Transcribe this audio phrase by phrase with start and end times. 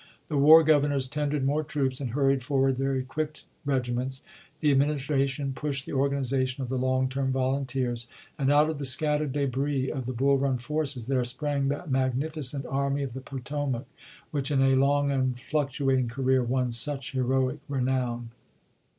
[0.29, 4.23] The war Governors tendered more troops and hurried forward their equipped regiments;
[4.59, 8.85] the Admin istration pushed the organization of the long term volunteers; and out of the
[8.85, 13.85] scattered debris of the Bull Run forces there sprang that magnificent Army of the Potomac,
[14.31, 18.31] which in a long and fluctu ating career won such historic renown.